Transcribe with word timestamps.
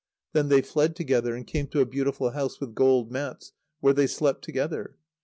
Then 0.33 0.49
they 0.49 0.63
fled 0.63 0.95
together, 0.95 1.35
and 1.35 1.45
came 1.45 1.67
to 1.67 1.79
a 1.79 1.85
beautiful 1.85 2.31
house 2.31 2.59
with 2.59 2.73
gold 2.73 3.11
mats, 3.11 3.51
where 3.81 3.93
they 3.93 4.07
slept 4.07 4.43
together. 4.43 4.95